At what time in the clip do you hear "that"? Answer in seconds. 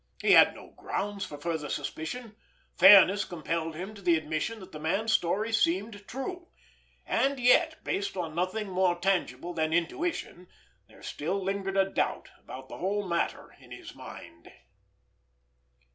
4.61-4.71